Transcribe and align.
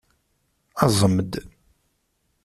Aẓem-d! 0.83 1.33